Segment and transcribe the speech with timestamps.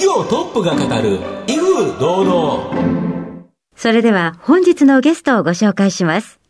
[0.00, 3.44] 企業トップが語る威風堂々。
[3.76, 6.40] それでは本日のゲストをご紹介します。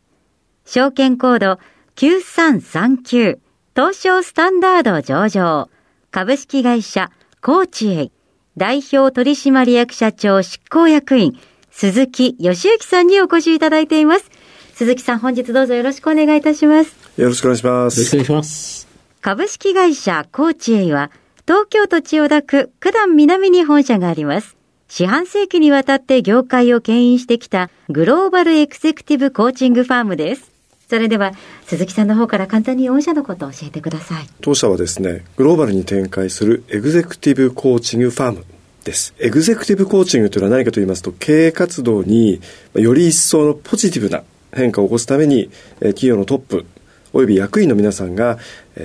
[0.65, 1.59] 証券コード
[1.97, 3.39] 9339
[3.75, 5.69] 東証スタンダード上場。
[6.11, 8.11] 株式会社コーチエイ。
[8.55, 11.37] 代表取締役社長執行役員
[11.71, 14.31] 鈴木義之さんにお越しいただいています。
[14.75, 17.99] 鈴木さん本日どうぞよろしくお願いいたしますよろしくお願いします。
[17.99, 18.87] よろしくお願いします。
[19.19, 21.11] 株式会社コーチエイは
[21.51, 24.55] 東京都千代田区九段南に本社があります。
[24.87, 30.49] 四半世紀にわたって業界を牽引してきたグローバルエクゼクティブコーチングファームです。
[30.87, 31.33] それでは
[31.65, 34.27] 鈴木さんの方から簡単に御社のことを教えてください。
[34.39, 38.45] 当社はですねグローバルに展開するエグゼクティブコーチングファーム
[38.85, 39.13] です。
[39.19, 42.39] エグゼクティブコーチングというのは何かと言いますと経営活動に
[42.75, 45.49] より一層のポジティブな変化を起こすために
[45.79, 46.65] 企業のトップ
[47.13, 48.37] および役員の皆さんが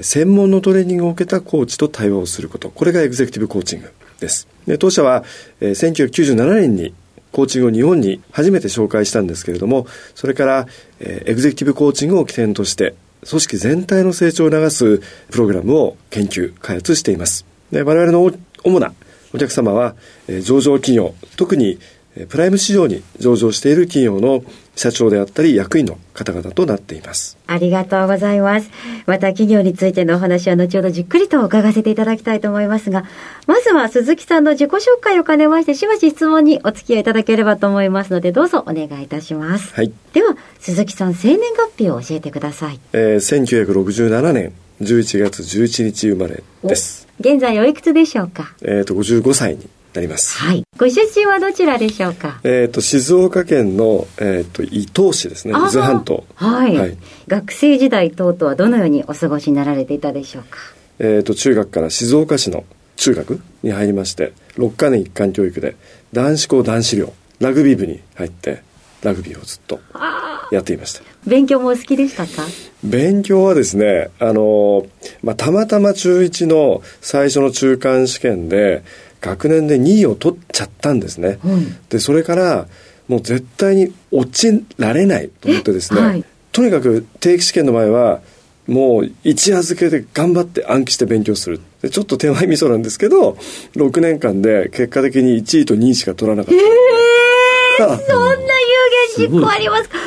[0.03, 2.71] 専門のトレーニングを受けたコーチと対話をすること。
[2.71, 5.25] これがエグゼクティブコーチングですで当社は
[5.61, 6.95] 1997年に
[7.33, 10.67] コーチングを日本に初めて紹介したんですけれどもそれから
[11.01, 12.95] エグゼクティブコーチングを起点として
[13.29, 14.99] 組織全体の成長を促す
[15.31, 17.45] プログラムを研究開発しています。
[17.73, 18.31] で我々の
[18.65, 18.95] 主な
[19.35, 19.97] お客様は
[20.43, 21.79] 上場企業特に
[22.25, 24.43] プライム市場に上場している企業の
[24.75, 27.37] 社長であったり役員の方々となっています。
[27.47, 28.71] ありがとうございます。
[29.07, 33.05] また企業についてのお話は後ほどじっくりと伺わせていただきたいと思いますが
[33.47, 47.09] まずは鈴木さんの自己紹介を兼ねましてしばし質問にお付き合いいただければと思いますのでどうぞお願いいたします、はい、では鈴木さん生年月日を教えてください、えー、1967年11月11日生まれです。
[47.19, 48.55] 現在おいくつでしょうか？
[48.61, 50.39] えっ、ー、と55歳になります。
[50.39, 50.63] はい。
[50.79, 52.41] ご出身はどちらでしょうか？
[52.45, 55.53] えっ、ー、と静岡県のえっ、ー、と伊東市ですね。
[55.53, 56.25] 伊豆半島。
[56.35, 56.97] はい、はい。
[57.27, 60.59] 学生時代等々はどのようにお過ごしになられていたでしょうか？
[60.99, 62.65] えっ、と中学から静岡市の
[62.97, 65.77] 中学に入りまして、6カ年一貫教育で
[66.13, 68.63] 男子校男子寮ラグビー部に入って
[69.03, 69.81] ラグビーをずっと
[70.51, 71.03] やっていました。
[71.27, 72.47] 勉強もお好きでしたか？
[72.85, 74.87] 勉強はですね、あの、
[75.23, 78.85] まあ、たまたま中1の最初の中間試験で、
[79.21, 82.67] 学年で2位を取っちゃったんですね、うん、でそれから
[83.09, 88.21] もう絶対に落ちられないと思ってですね、はい、とにかく定期試験の前は
[88.67, 91.61] もう一夜漬けで頑張って暗記して勉強する。
[91.83, 93.39] でちょっと手前味噌なんですけど
[93.77, 96.55] 6年間で結果的に1位と2位しか取らなかっ
[97.79, 97.85] た。
[97.85, 98.39] えー、そんな有
[99.19, 99.99] 言実行ありますか？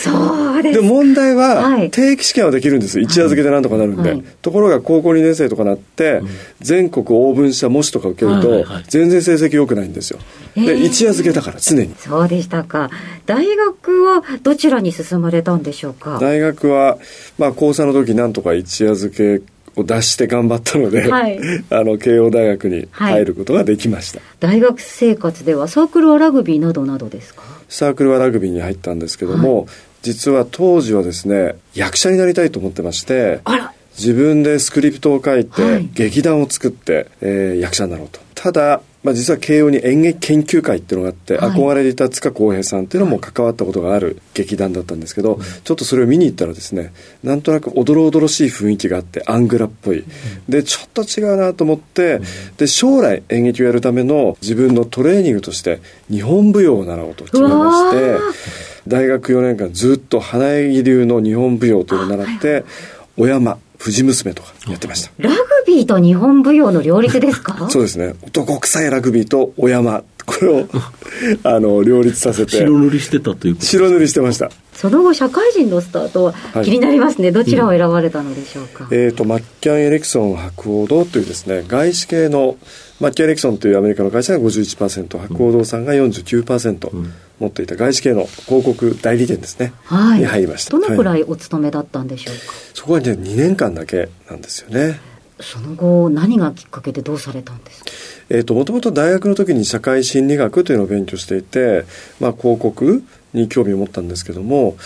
[0.00, 6.22] そうで問題は、定期試験はできるんです一夜漬けでなんとかなるんで、はい、ところが高校2年生とかなって、
[6.60, 10.18] 全国オーブン社模試とか受けると、全然成績良くないんですよ。
[10.54, 11.94] で一夜漬けだから常に。
[11.98, 12.90] そうでしたか。
[13.26, 16.18] 大学はどちらに進まれたんでしょうか？
[16.20, 16.98] 大学は、
[17.38, 19.42] まあ、高3の時なんとか一夜漬け
[19.76, 27.42] を出して頑張ったので、はい、 あの慶応大学に入ることができました、はい、大学生活ではサークルはラグビーなどなどですか？
[27.68, 29.66] サークルはラグビーに入ったんですけども、はい、
[30.04, 33.40] 実は当時はですね役者になりたいと思ってまして
[33.96, 38.20] 自分でスクリプトを書いて、劇団を作って、えー、役者になろうと。
[38.34, 50.04] ただまあ、実は慶応に演劇研究会っていうのがあって、はい、憧れていた塚浩平さんっていうのも関わったことがある劇団だったんですけど、ちょっとそれを見に行ったらですねなんとなくおどろおどろしい雰囲気があってアングラっぽい、
[50.48, 52.22] でちょっと違うなと思って、
[52.56, 58.18] で将来演劇をやるための自分のトレーニングとして日本舞踊を習おうと決めまして
[58.86, 62.64] 大学4年間ずっと花柳流の日本舞踊というのを習って、
[63.16, 65.10] お山藤娘とかやってました。
[65.18, 65.36] ラグ
[65.66, 67.68] ビーと日本舞踊の両立ですか？
[67.70, 68.14] そうですね。
[68.22, 70.04] 男臭いラグビーとお山。
[70.26, 70.66] これを
[71.44, 72.52] あの両立させて。
[72.52, 74.50] 白塗りしてたという白塗りしてました。
[74.74, 76.34] その後社会人のスタートは
[76.64, 82.56] 気になりますね、はい、どちらを選ばれたのでしょうか、うん、えっ、ー、とマッキャン・エレクソン博報堂というですね外資系の
[83.00, 90.70] マッキャン・エレクソンというアメリカの会社が51%博報堂さんが49%、うん、持っていた外資系の広告代理店ですね、はい、に入りました。
[90.70, 95.00] どのくらいお勤めだったんでしょうか、はい、そこはね2年間だけなんですよね。
[95.40, 97.90] その後何がきっかけでどうされたんですか？
[98.30, 101.84] えーと、もともと大学の時に社会心理学というのを勉強していて、
[102.20, 103.02] まあ、広告
[103.34, 104.76] に興味を持ったんですけども、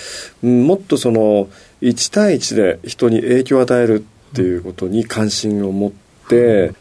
[0.42, 1.48] うん、もっとその
[1.82, 6.74] 1対1で人に影響を与えるっていうことに関心を持って、うん、で、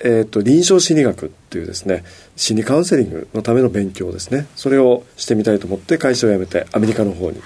[0.00, 2.04] えーと、臨床心理学っていうですね
[2.36, 4.46] 心理カウンセリングのための勉強ですね。
[4.56, 7.40] それをしてみたいと思って会社を辞めてアメリカの方に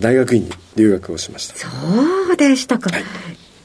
[0.00, 1.56] 大学院に留学をしました。
[1.56, 1.68] そ
[2.32, 3.04] うでしたか、はい、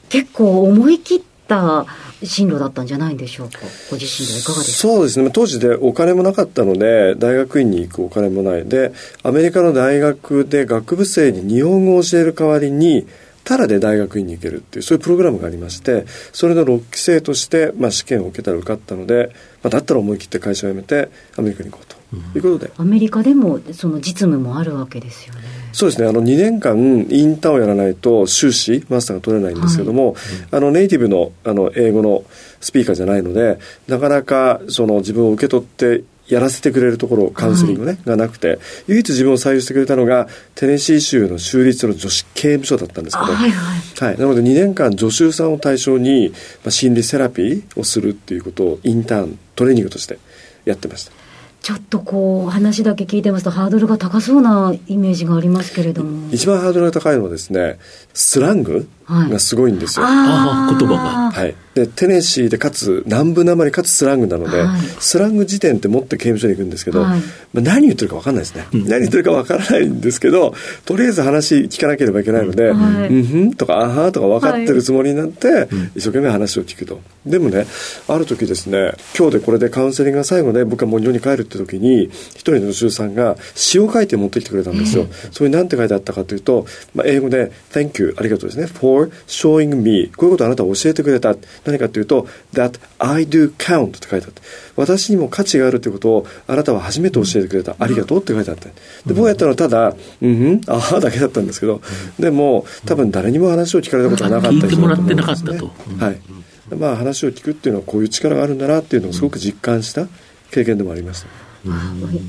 [0.10, 1.86] 結構思い切った
[2.24, 3.60] 進路だったんじゃないんでしょうか。
[3.90, 4.78] ご自身ではいかがですか。
[4.78, 5.30] そうですね。
[5.32, 8.94] 当時でお金もなかったので大学院に行くお金もないで
[9.24, 13.08] アメリカの大学で学部生に日本語を教える代わりに
[13.44, 19.32] ただで大学院に行けるっていうそういうプログラムがありましてそれの6期生として、まあ、試験を受けたら受かったので、
[19.64, 22.02] まあ、だったら思い切って会社を辞めてアメリカに行こうと。
[22.36, 25.42] いうことで、アメリカでもその実務もあるわけですよね。
[25.72, 26.10] そうですね。
[26.10, 30.16] あの2年間インターンをやらないと修士マスターが取れないんですけども、はい、
[30.52, 32.24] あのネイティブのあの英語の
[32.62, 46.36] スピーカーじゃないのでなかなかその自分を受け取ってやらせてくれるところカウンセリングね、はい、がなくて唯一自分を採用してくれたのがテネシー州の州立の女子刑務所だったんですけど、はい、はい、なので2年間助手さんを対象に、ま
[46.68, 50.20] あ、心理セラピーをするっていうことをインターントレーニングとして
[50.64, 51.12] やってました。
[51.62, 56.34] ちょっとこう話だけ聞いてますとハードルが高そうなイメージがありますけれども。
[56.34, 57.78] 一番ハードルが高いのはですね
[58.14, 58.90] スラング
[59.30, 60.14] がすごいんですよ、言
[60.88, 61.32] 葉が。
[61.32, 61.56] はい。
[61.74, 67.22] でテネシーでかつ南部なまりかつスラングなので、はい、スラング辞典って持って刑務所に行くんですけど、はい、
[67.54, 70.54] まあ、何言ってるか分かんないですね、うん、何言ってるか分からないんですけど
[70.86, 77.00] とりあえず話聞かなければいけないので「うん、うんふん」とか「あは」とか分かってるつもりになって、一生懸命話を聞くと。
[77.26, 77.68] でもね
[78.08, 86.66] ある時ですね今日でこれでカウンセリングが最後で僕はもう日本に帰るって時に一人の助手さんが詩を書いて持ってきてくれたんですよ、それに何て書いてあったかというと、
[86.96, 91.36] まあ、英語で「Thank you」ありがとうですね「for showing me」こういうことをあなたは教えてくれた。
[91.66, 94.42] 何かというと that I do count って書いてあって
[94.76, 98.66] 私にも価値があるということをあなたは初めて教えてくれた、ありがとうって書いてあって
[99.06, 101.82] で僕がやったのはただうんうんああ だけだったんですけど
[102.20, 105.60] でも多分誰にも話を聞かれたことがなかった人だと思うんですね。
[106.00, 106.20] はい。
[106.78, 110.08] まあ話を聞くっていうのはこういう力があるんだなっていうのをすごく実感した
[110.52, 111.28] 経験でもありました、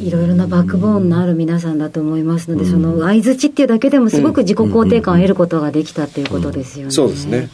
[0.01, 6.93] いろいろなバックボーンのある皆さんだと思いますので、その相づちっていうだけでもすごく自己肯定感を得ることができたっていうことですよね。
[6.93, 7.49] そうですね。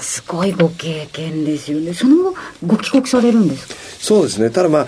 [0.00, 1.94] すごいご経験ですよね。
[1.94, 2.34] その後、
[2.66, 3.74] ご帰国されるんですか？
[3.98, 4.50] そうですね。
[4.50, 4.86] ただまあ、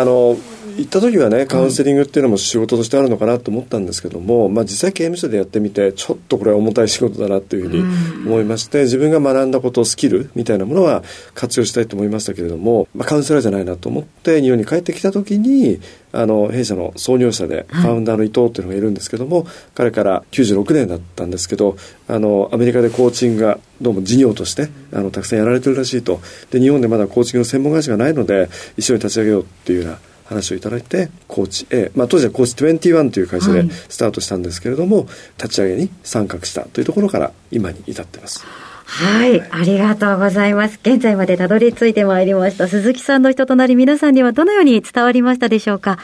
[0.00, 0.36] あの、
[0.76, 11.02] 行った時はねカウンセリングっていうのも仕事としてあるのかなと思ったんですけども、まあ、実際刑務所でやってみてちょっとこれは重たい仕事だなというふうに思いまして、自分が学んだことスキルみたいなものは
[11.34, 15.80] 活用したいと思いましたけれども、まあ、カウンセラーじゃないなと思って日本に帰ってきた時に
[16.16, 21.76] あの弊社の創業者でファウンダーの伊藤っていうのがいるんですけども、はい、彼から96年だったんですけど
[22.08, 26.20] あのアメリカでコーチングがどうも事業としてあのたくさんやられてるらしいと。
[26.50, 28.48] で日本でまだコーチングの専門会社がないので
[28.78, 38.44] 一緒に立ち上げようっていうような話をいただいてコーチ A、まあ、当時はコーチ21という会社でスタートしたんですけれども、はい、立ち上げに参画したというところから今に至ってます。
[38.88, 40.78] はい、ありがとうございます。
[40.82, 45.98] 現在までたどり着いてまいりました鈴木さんの人となり皆さんにはどのように伝わりましたでしょうか？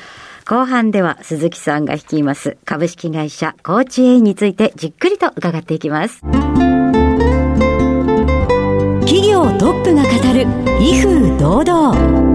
[0.45, 6.21] 後半では鈴木さんが率います株式会社コーチ A についてじっくりと伺っていきます。
[9.07, 10.47] 企業トップが語る
[10.81, 12.33] 威風堂々。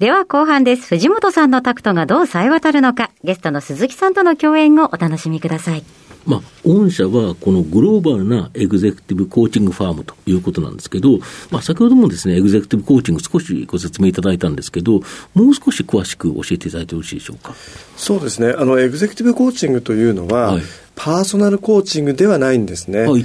[0.00, 0.88] では後半です。
[0.88, 5.84] 藤本さんのタクトがどう冴え渡るのか、ゲストの鈴木さんとの共演をお楽しみください。
[6.26, 11.18] まあ、御社はこのグローバルなエグゼクティブコーチングファームということなんですけど、
[11.50, 15.02] まあ、先ほどもですね、エグゼクティブコーチング少しご説明いただいたんですけど、
[15.34, 17.54] もう少し詳しく教えていただいてよろしいでしょうか？
[17.96, 18.54] そうですね。
[18.56, 20.62] あの、エグゼクティブコーチングというのは、はい
[20.96, 23.00] パーソナルコーチングではないんですね。
[23.00, 23.24] はい、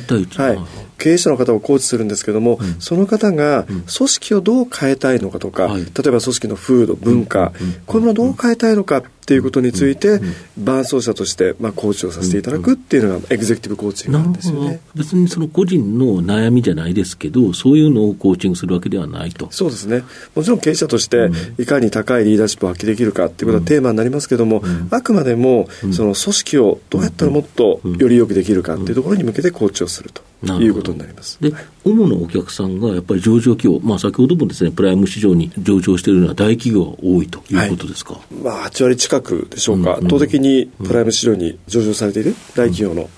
[1.00, 7.54] 経営者の方をコーチするんですけども、うん、その方が組織をどう変えたいのかとか、例えば組織の風土、文化、
[7.88, 10.20] こういうものをどう変えたいのかっていうことについて、
[10.58, 14.80] 伴走者として、まあ、コーチをさせていただくっていうのが、エグゼクティブコーチなんですよね。
[14.96, 19.48] 別にその個人の悩みじゃないですけど、そういうのをコーチングするわけではないと。
[19.52, 20.04] そうですね。
[20.34, 21.30] もちろん経営者として、
[21.60, 30.24] いかに高いリーダーシップを発揮できるかっていうことはテーマになりますけども、あくまでも、その組織をどうやったらもっとよりよくできるかっていうところに向けてコーチをすると。
[30.42, 31.38] いうことになります。
[31.42, 31.54] で、
[31.84, 38.14] 主なお客さんがやっぱり上場企業、まあ、先ほどもですね、プライム市場に上場しているような大企業が多いということですか？
[38.14, 43.10] はい、まあ、8割近くでしょうか、うんうん、圧倒的にプライム市場に上場されている大企業の,、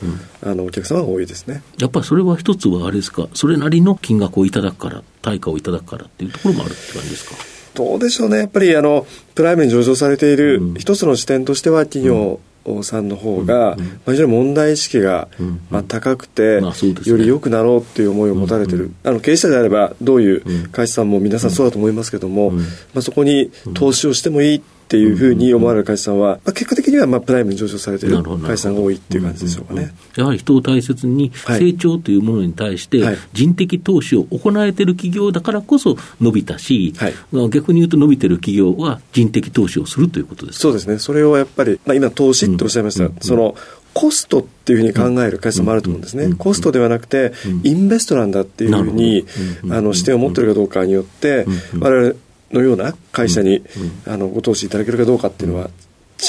[0.43, 1.61] あのお客様が多いですね。
[1.79, 7.35] やっぱりそれは一つはあれですか、それなりの金額をいただくから、対価をいただくからっていうところもあるって感じですか？
[7.73, 12.41] どうでしょうね、やっぱりあのプライムに上場されている一つの視点としては、企業、
[12.83, 15.27] さんの方が、うんうん、まあ、非常に問題意識が、
[15.69, 22.57] まあ、高くて、まあね、より良くなろうっていう思いを持たれてる、うんうん、あの経営者であればどういう会社さんも皆さんそうだと思いますけども、うん。
[22.57, 29.93] うん、まあ、そこに投資をしてもいいっていうふうに思われる会社さんは、まあ、結果的にはまあプライムに上昇されている会社さんが多いっていう感じでしょうかね。
[30.15, 37.13] やはり人を大切に、成長というものに対して、人的投資を行えている企業だからこそ伸びたし、はい、
[37.49, 40.99] 逆に言うと伸びてる企業は人的投資をするということですそうですね。
[40.99, 43.05] それをやっぱり、まあ、今投資っておっしゃいました。
[43.05, 43.55] うんうん、その
[43.93, 46.33] コストっていうふうに考える会社もあると思うんですね。
[46.37, 47.33] コストではなくて、
[47.63, 49.25] インベストなんだっていうふうに、
[49.69, 51.45] あの視点を持ってるかどうかによって、
[51.79, 52.15] 我々
[52.53, 53.63] のような会社に、
[54.07, 55.69] あのご投資いただけるかどうかっていうのは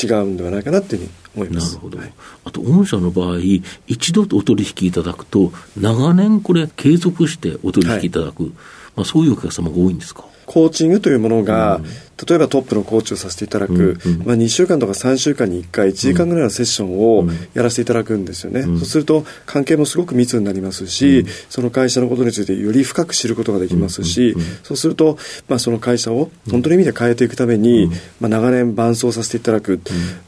[0.03, 1.69] 違うんではないかなっていうふうに思います。
[1.71, 1.99] なるほど。
[1.99, 2.13] はい、
[2.45, 3.39] あと、御社の場合、
[3.87, 8.53] 一度お取引いただくと、長年これ継続してお取引いただく、はい、
[8.97, 10.25] まあ、そういうお客様が多いんですか？
[10.47, 11.81] コーチングというものが、
[12.29, 25.19] 例えばトップのコーチをさせていただく、まあ、2週間とか3週間に1回1時間ぐらいのセッションをやらせていただくんですよね、うん、そうすると関係もすごく密になりますし、うん、その会社のことについてより深く知ることができますし、そうすると、
[25.49, 29.81] まあ、その会社を本当の意味で変えていくために、まあ、長年伴走させていただく、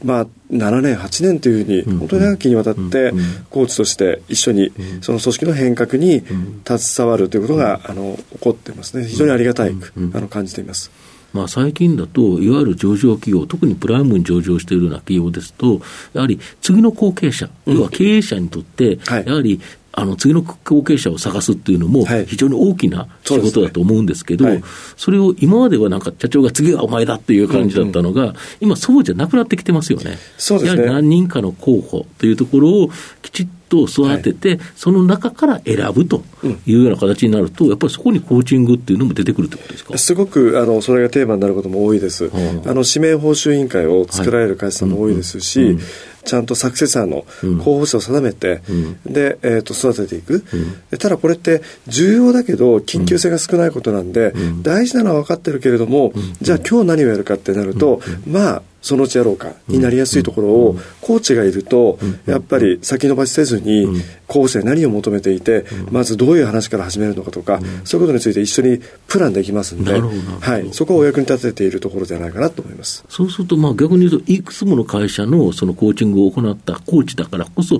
[0.03, 3.13] まあ、7年8年というふうに本当に長きにわたって
[3.49, 6.23] コーチとして一緒にその組織の変革に
[6.65, 9.05] 携わるということがあの起こってますね。
[9.05, 9.75] 非常にありがたい
[10.13, 10.91] あの感じています。
[11.33, 15.81] まあ、最近だと、いわゆる上場企業、特にプライムに上場しているような企業ですと、
[16.13, 19.59] やはり次の後継者、要は経営者にとって、やはり
[19.97, 24.63] あの次の後継者を探すっていうのも、非常に大きな仕事だと思うんですけど、そ、ねはい、
[24.97, 30.17] それを今まではなんか社長が次はお前だっていう感じだったのが、うんうん、今、そうじゃなくなってきてますよね。
[30.37, 30.83] そうですね。
[30.83, 32.89] やはり何人かの候補というところを
[33.21, 36.23] きちっと育てて、はい、その中から選ぶと
[36.65, 39.97] いうような形になると、やっぱりそこにコーチングっていうのも出てくるってことですか？
[39.97, 42.31] すごくあのそれがテーマになることも多いです。
[42.65, 45.79] あの指名報酬委員会を作られる会社さんも多いですし、はいうん。
[45.79, 45.83] うん
[46.25, 47.23] ちゃんとサクセサーの
[47.63, 50.43] 候補者を定めて、うん、で、えー、と育てていく、
[50.91, 63.87] うん、ただこれって重要だけど緊急性が少ないことなんで、うん、大事なのは分かってるけれども、じゃあ今日何をやるかってなると、まあそのうちやろうかになりやすいところを、コーチがいると、やっぱり先延ばしせずに、
[64.27, 73.03] 候補者に何を求めていて、まずどういう話から始めるのかとか、そういうことについて一緒にプランできますんで、はい、そこをお役に立てているところじゃないかなと思います。
[73.09, 77.79] そうすると、まあ、逆に言うと、いくつもの会社のそのコーチングを行ったコーチだからこそ、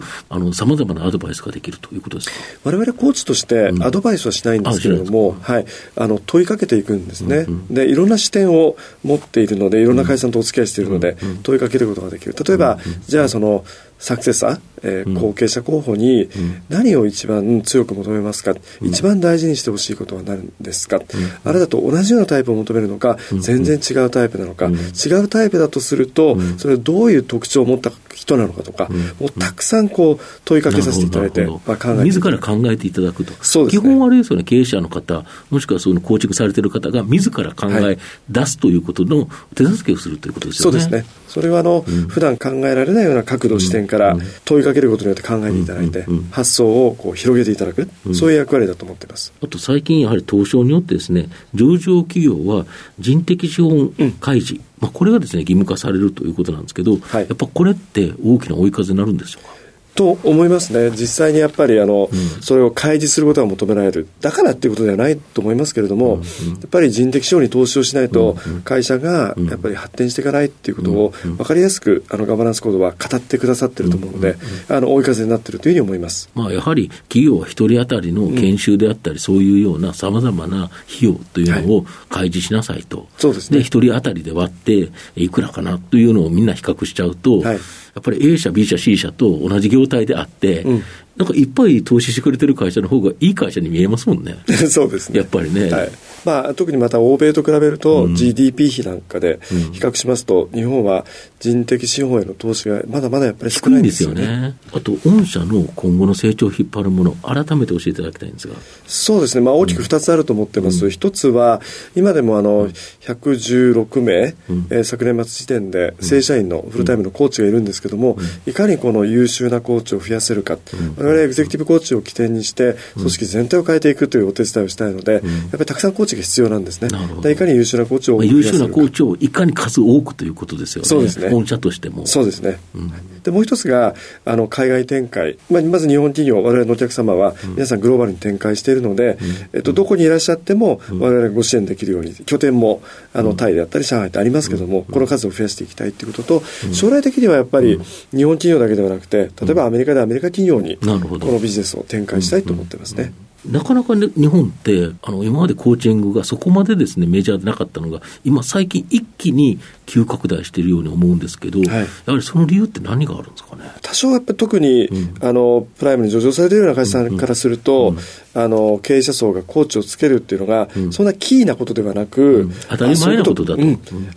[0.54, 2.36] さまざまなアドバイスができるということですか？
[2.64, 12.36] 我々コーチとしてアドバイスはしないんですけれども、うん、はい、あの問いかけていくんですね、うんうん、で、いろんな視点を持っているので、いろんな会社さんとお付き合いしているので、問いかけることができる。
[12.48, 13.66] 例えば、じゃあその
[14.06, 16.30] サクセサー、えー、後継者候補に
[16.70, 21.04] 何を一番強く求めますか、うん、一番大事にしてほしいことは何ですか、うん、
[21.44, 33.34] あれだと同じようなタイプを求めるのか、うん、全然違うタイプなのか、違うタイプだとすると、それどういう特徴を持った人なのかとか、もうたくさんこう問いかけさせていただいて、まあ、考え自ら考えていただくと。
[33.42, 37.98] そうですね、基本はあれですよね、経営者の方、もしくはその構築されている方が自ら考え
[38.30, 40.80] 出すということの手助けをするということですよね。
[40.80, 41.26] そうですね。
[41.28, 49.34] それはあの、うん、普段考えられないような角度、視点から問いかけることによって考えていただいて、発想をこう広げていただく、そういう役割だと思ってます。
[49.42, 52.66] あと最近やはり東証によってですね、上場企業は
[53.00, 59.55] 人的資本開示、まあ、これがですね、義務化されるということなんですけど、はい、やっぱこれって大きな追い風になるんでしょうか？
[59.96, 66.26] と思いますね、実際にやっぱりあの、うん、それを開示することが求められる、だからっていうことではないと思いますけれども、うんうん、や
[66.66, 68.36] っぱり人的資本に投資をしないと、
[68.66, 74.36] 会社がやっぱり発展していかないっていうことを分かりやすく、あのガバナンスコードは語ってくださってると思うので、
[74.68, 80.74] あの追い風になってるというふうに思います、まあ、やはり企業は一人当たりの研修であったり、そういうようなさまざまな費
[81.04, 87.60] 用というのを開示しなさいと、そうですね、一人当たりで割って、いくらかなというのをみんな比較しちゃうと、はい
[87.96, 90.84] やっぱり A 社、B 社、C 社と同じ業態であって、うん、
[91.16, 94.36] なんかいっぱい投資してくれてる会社の方がいい会社に見えますもんね。
[94.70, 95.20] そうですね。
[95.20, 95.70] やっぱりね。
[95.70, 95.92] はい
[96.26, 99.40] まあ、特にまた欧米と比べると GDP 比なんかで
[99.72, 101.06] 比較しますと、日本は
[101.40, 104.16] 人的資本への投資がまだまだやっぱり少ないんですよね。
[104.16, 104.56] よね。
[104.74, 108.56] あと、御社の今後の成長を引っ張るもの、改めて教えていただきたいんですが。
[108.88, 110.86] そうですね、まあ、大きく2つあると思ってます。
[110.86, 111.62] うん、1つは、
[111.96, 112.70] 今でもあの
[113.02, 120.58] 116名、うん、えー、昨年末時点で正社員のフルタイムのコーチがいるんですけども、いかにこの優秀なコーチを増やせるか、
[120.98, 126.90] 我々エグゼクティブコーチを起点にして、組織全体を変えていくというお手伝いをしたいので、やっぱりたくさんコーチが必要なんですね。
[127.32, 130.90] いかに優秀なコーチを、まあ、優秀なコーチをいかに数多くということですよね。
[130.90, 131.30] そうですね。
[131.30, 132.06] 本社としても。
[132.06, 132.60] そうですね。
[132.76, 132.92] うん。
[133.26, 139.18] でもう一つがあの海外展開、まあ、まず日本企業我々のお客様は皆さんグローバルに展開しているので、
[139.52, 147.80] えっと、どこにいらっしゃっても我々がご支援できるように拠点もあのタイであったり上海ってありますけどもこの数を増やしていきたいということと将来的にはやっぱり
[148.12, 153.12] 日本企業だけではなくて例えばアメリカでアメリカ企業にこのビジネスを展開したいと思ってますね。
[153.52, 163.64] なかなか、ね、日本って、あの、今までコーチングがそこまでですね、メジャーでなかったのが、今最近一気に急拡大しているように思うんですけど、はい、やはりその理由って何があるんですかね？
[163.82, 167.96] 多少やっぱり特に、うん、あの、プライムに上場されているような会社さんからすると、うん。
[167.96, 168.02] うん、
[168.34, 173.62] あの、経営者層がコーチをつけるっていうのが、そんなキーなことではなく、当たり前なことだと。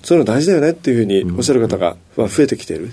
[0.03, 2.93] そういうの大事だよねっていうふうにおっしゃる方が増えてきている。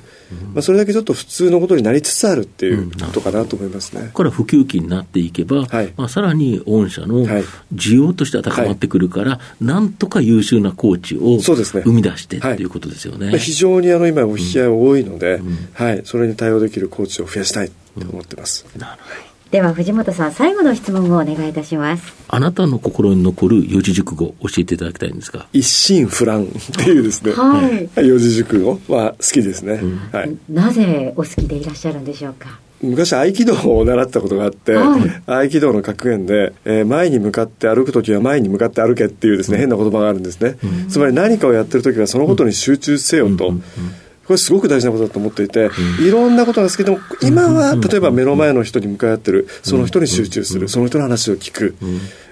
[0.53, 4.09] まあ、それだけちょっと普通のことになりつつあるっていうことかなと思いますね。
[4.13, 7.25] これは普及期になっていけば、はい、まあ、さらに御社の
[7.73, 13.27] 需要としては高まってくるから、はい、なんとか優秀なコーチを生み出してっていうことですよね。
[13.27, 18.65] はい、非常にあの今、お引き合い多いので、うん、はい、それに対応できるコーチを増やしたいと思ってます。
[18.73, 22.13] うん、なるほどでは藤本さん最後の質問をお願いいたします。
[22.27, 27.61] あなたの心に残る四字熟語教えていただきたいんですが一心不乱っていうですね、は
[27.95, 32.59] い、四字熟語は好きですね、うん、はい、なぜお好きでいらっしゃるんでしょうか？
[32.81, 43.63] 昔合気道を習ったことがあって、はい、合気道の格言で、えー、前に向かって歩く時は前に向かって歩けっていうですね、変な言葉があるんですね、うん、つまり何かをやってる時はそのことに集中せよと、うん
[44.27, 45.69] これすごく大事なことだと思っていて、
[46.01, 51.75] いろんなことが好きでも、今は例えば目の前の人に向かい合ってる、その人に集中する、その人の話を聞く。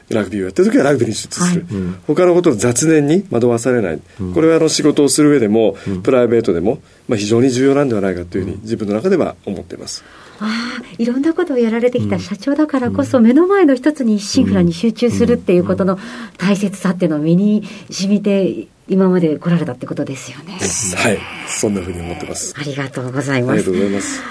[0.09, 4.01] ラグビーをやってる時はラグビーに集中する、はい、他のことを雑念に惑わされない、
[4.33, 10.03] これはあの仕事をする上でも、プライベートでも、まあ、非常に重要なんではないかというふうに自分の中では思っています。
[10.39, 15.97] ああいろんなことをやられてきた社長だからこそ、目の前の一つに一心不乱に集中するっていうことの
[16.37, 20.53] 大切さっていうのを身に染みて今まで来られたってことですよね。
[20.53, 22.53] はい、そんなふうに思ってます。
[22.57, 23.51] ありがとうございます。
[23.53, 24.21] ありがとうございます。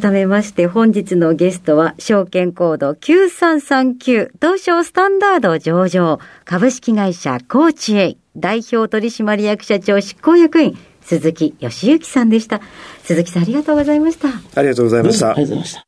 [0.00, 12.60] 改めまして本日のゲストは証券コード9339東証スタンダード上場株式会社コーチエイ代表取締役社長執行役員鈴木義之さんでした。
[13.02, 14.28] 鈴木さんありがとうございました。
[14.28, 15.30] ありがとうございました。
[15.30, 15.87] ありがとうございました。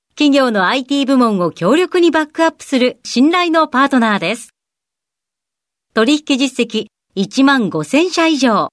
[0.15, 4.49] 企業の IT 部門を強力にバックアップする信頼のパートナーです。
[5.93, 8.69] 取引実績1万5000社以上。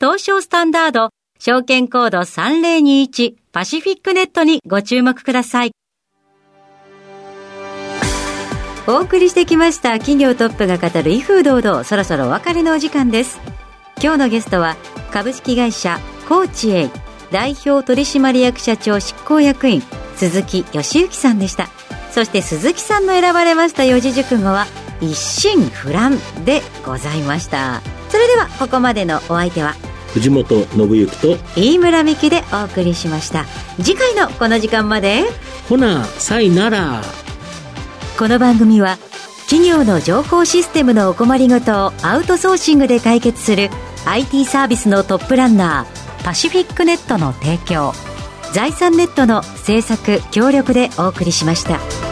[0.00, 5.72] 東証スタンダード証券コード3021パシフィックネットにご注目ください。
[8.86, 13.40] お送りしてきました企業トップが語る威風堂々そろそろお別れのお時間です
[14.02, 14.76] 今日のゲストは
[15.10, 16.90] 株式会社コーチエイ
[17.30, 19.82] 代表取締役社長執行役員
[20.16, 21.68] 鈴木義之さんでした。
[22.10, 24.66] そして鈴木さんの選ばれました四字熟語は
[25.00, 27.82] 一心不乱でございました。
[28.08, 29.74] それではここまでのお相手は
[30.12, 33.44] 藤本信之と飯村美希でお送りしました。
[33.82, 35.24] 次回のこの時間まで
[35.68, 37.02] ほなさいなら。
[38.16, 38.96] この番組は
[39.46, 43.70] 企業の情報システムのお困りごとをアウトソーシングで解決する
[44.06, 47.92] IT サービスのトップランナーパシフィックネットの提供
[48.54, 52.03] 財産ネットの制作協力でお送りしました。